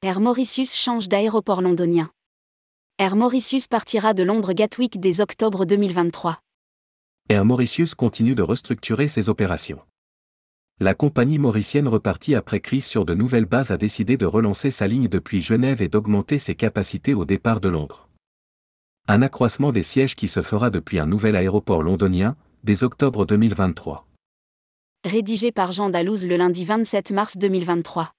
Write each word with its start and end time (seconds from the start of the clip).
Air 0.00 0.20
Mauritius 0.20 0.76
change 0.76 1.08
d'aéroport 1.08 1.60
londonien. 1.60 2.08
Air 2.98 3.16
Mauritius 3.16 3.66
partira 3.66 4.14
de 4.14 4.22
Londres 4.22 4.52
Gatwick 4.52 5.00
dès 5.00 5.20
octobre 5.20 5.64
2023. 5.64 6.38
Air 7.28 7.44
Mauritius 7.44 7.96
continue 7.96 8.36
de 8.36 8.42
restructurer 8.42 9.08
ses 9.08 9.28
opérations. 9.28 9.80
La 10.78 10.94
compagnie 10.94 11.40
mauricienne 11.40 11.88
repartie 11.88 12.36
après 12.36 12.60
crise 12.60 12.86
sur 12.86 13.04
de 13.04 13.12
nouvelles 13.12 13.46
bases 13.46 13.72
a 13.72 13.76
décidé 13.76 14.16
de 14.16 14.24
relancer 14.24 14.70
sa 14.70 14.86
ligne 14.86 15.08
depuis 15.08 15.40
Genève 15.40 15.82
et 15.82 15.88
d'augmenter 15.88 16.38
ses 16.38 16.54
capacités 16.54 17.14
au 17.14 17.24
départ 17.24 17.60
de 17.60 17.68
Londres. 17.68 18.08
Un 19.08 19.20
accroissement 19.20 19.72
des 19.72 19.82
sièges 19.82 20.14
qui 20.14 20.28
se 20.28 20.42
fera 20.42 20.70
depuis 20.70 21.00
un 21.00 21.06
nouvel 21.06 21.34
aéroport 21.34 21.82
londonien, 21.82 22.36
dès 22.62 22.84
octobre 22.84 23.26
2023. 23.26 24.06
Rédigé 25.04 25.50
par 25.50 25.72
Jean 25.72 25.90
Dalouse 25.90 26.24
le 26.24 26.36
lundi 26.36 26.64
27 26.64 27.10
mars 27.10 27.36
2023. 27.36 28.12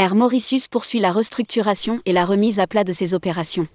Air 0.00 0.14
Mauritius 0.14 0.66
poursuit 0.66 0.98
la 0.98 1.12
restructuration 1.12 2.00
et 2.06 2.14
la 2.14 2.24
remise 2.24 2.58
à 2.58 2.66
plat 2.66 2.84
de 2.84 2.92
ses 2.92 3.12
opérations. 3.12 3.68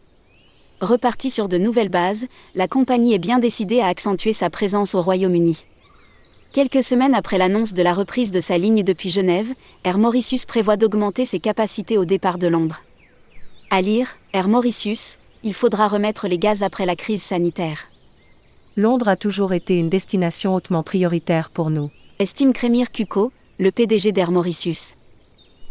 Repartie 0.82 1.30
sur 1.30 1.48
de 1.48 1.60
nouvelles 1.60 1.90
bases, 1.90 2.26
la 2.56 2.68
compagnie 2.68 3.14
est 3.14 3.20
bien 3.20 3.38
décidée 3.38 3.80
à 3.80 3.86
accentuer 3.86 4.34
sa 4.34 4.50
présence 4.50 4.96
au 4.96 5.04
Royaume-Uni. 5.04 5.66
Quelques 6.52 6.84
semaines 6.84 7.14
après 7.14 7.38
l'annonce 7.38 7.74
de 7.74 7.84
la 7.84 7.94
reprise 7.94 8.32
de 8.32 8.40
sa 8.40 8.58
ligne 8.58 8.84
depuis 8.84 9.12
Genève, 9.12 9.54
Air 9.84 10.00
Mauritius 10.00 10.46
prévoit 10.46 10.78
d'augmenter 10.78 11.26
ses 11.26 11.40
capacités 11.40 11.98
au 11.98 12.06
départ 12.06 12.40
de 12.40 12.48
Londres. 12.48 12.82
À 13.70 13.82
lire, 13.82 14.18
Air 14.34 14.48
Mauritius, 14.48 15.18
il 15.44 15.54
faudra 15.54 15.88
remettre 15.88 16.28
les 16.28 16.40
gaz 16.40 16.64
après 16.64 16.88
la 16.88 16.96
crise 16.96 17.22
sanitaire. 17.22 17.88
Londres 18.78 19.08
a 19.08 19.16
toujours 19.16 19.54
été 19.54 19.78
une 19.78 19.88
destination 19.88 20.54
hautement 20.54 20.84
prioritaire 20.84 21.50
pour 21.50 21.70
nous. 21.70 21.92
Estime 22.20 22.52
Crémir 22.52 22.92
Cuco, 22.92 23.32
le 23.58 23.72
PDG 23.72 24.12
d'Air 24.12 24.32
Mauritius. 24.32 24.96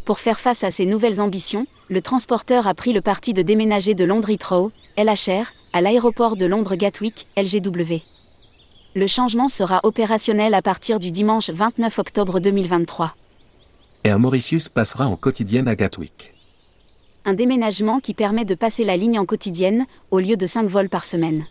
Pour 0.06 0.20
faire 0.20 0.41
face 0.41 0.64
à 0.64 0.70
ces 0.70 0.86
nouvelles 0.86 1.20
ambitions, 1.20 1.66
le 1.91 2.00
transporteur 2.00 2.66
a 2.66 2.72
pris 2.72 2.94
le 2.94 3.02
parti 3.02 3.34
de 3.34 3.42
déménager 3.42 3.94
de 3.94 4.05
Londres 4.05 4.30
Heathrow, 4.30 4.72
LHR, 4.97 5.52
à 5.75 5.82
l'aéroport 5.82 6.36
de 6.36 6.47
Londres 6.47 6.77
Gatwick, 6.77 7.27
LGW. 7.36 8.00
Le 8.94 9.06
changement 9.06 9.48
sera 9.48 9.80
opérationnel 9.82 10.55
à 10.55 10.62
partir 10.62 10.98
du 10.98 11.10
dimanche 11.10 11.50
29 11.50 11.98
octobre 11.98 12.41
2023. 12.41 13.14
Air 14.05 14.19
Mauritius 14.19 14.70
passera 14.70 15.08
en 15.08 15.16
quotidienne 15.16 15.69
à 15.69 15.75
Gatwick. 15.75 16.32
Un 17.27 17.34
déménagement 17.34 18.00
qui 18.00 18.14
permet 18.14 18.47
de 18.47 18.55
passer 18.55 18.84
la 18.84 18.97
ligne 18.97 19.19
en 19.19 19.27
quotidienne, 19.27 19.84
au 20.10 20.20
lieu 20.20 20.38
de 20.38 20.47
5 20.47 20.69
vols 20.69 20.88
par 20.88 21.05
semaine. 21.05 21.44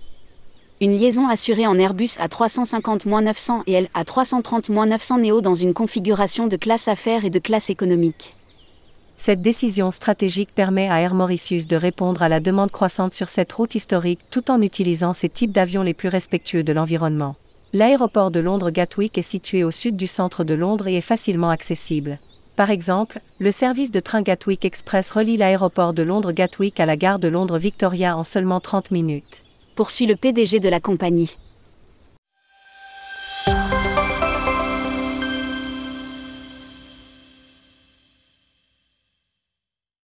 Une 0.84 0.98
liaison 0.98 1.30
assurée 1.30 1.66
en 1.66 1.80
Airbus 1.80 2.18
A350-900 2.20 3.62
et 3.68 3.72
L 3.72 3.88
A330-900 3.96 5.22
Neo 5.22 5.40
dans 5.40 5.54
une 5.54 5.74
configuration 5.74 6.48
de 6.48 6.58
classe 6.58 6.90
affaires 6.90 7.24
et 7.24 7.30
de 7.30 7.40
classe 7.40 7.70
économique. 7.70 8.36
Cette 9.16 9.42
décision 9.42 9.92
stratégique 9.92 10.54
permet 10.54 10.90
à 10.90 11.00
Air 11.00 11.14
Mauritius 11.14 11.68
de 11.68 11.78
répondre 11.78 12.22
à 12.22 12.28
la 12.28 12.42
demande 12.42 12.70
croissante 12.70 13.14
sur 13.14 13.30
cette 13.30 13.54
route 13.54 13.76
historique 13.76 14.20
tout 14.30 14.52
en 14.52 14.62
utilisant 14.62 15.14
ces 15.14 15.30
types 15.30 15.54
d'avions 15.54 15.84
les 15.84 15.94
plus 15.94 16.10
respectueux 16.10 16.64
de 16.64 16.74
l'environnement. 16.74 17.38
L'aéroport 17.72 18.30
de 18.30 18.42
Londres 18.42 18.70
Gatwick 18.70 19.18
est 19.18 19.22
situé 19.22 19.64
au 19.64 19.72
sud 19.72 19.96
du 19.96 20.08
centre 20.08 20.44
de 20.44 20.54
Londres 20.54 20.90
et 20.90 20.98
est 20.98 21.00
facilement 21.00 21.50
accessible. 21.50 22.20
Par 22.58 22.72
exemple, 22.72 23.22
le 23.40 23.52
service 23.52 23.92
de 23.92 24.02
train 24.02 24.22
Gatwick 24.22 24.66
Express 24.66 25.12
relie 25.12 25.38
l'aéroport 25.38 25.94
de 25.94 26.04
Londres 26.04 26.34
Gatwick 26.34 26.82
à 26.82 26.86
la 26.86 26.98
gare 26.98 27.20
de 27.20 27.30
Londres 27.30 27.58
Victoria 27.58 28.18
en 28.18 28.26
seulement 28.26 28.60
30 28.60 28.92
minutes. 28.92 29.43
Poursuit 29.76 30.06
le 30.06 30.16
PDG 30.16 30.60
de 30.60 30.70
la 30.70 30.80
compagnie. 30.80 31.36